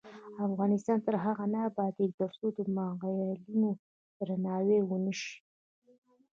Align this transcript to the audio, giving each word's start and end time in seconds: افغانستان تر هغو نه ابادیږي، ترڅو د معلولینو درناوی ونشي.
افغانستان 0.47 0.97
تر 1.05 1.15
هغو 1.23 1.45
نه 1.53 1.59
ابادیږي، 1.69 2.15
ترڅو 2.19 2.45
د 2.57 2.59
معلولینو 2.77 3.69
درناوی 4.19 4.79
ونشي. 4.83 5.33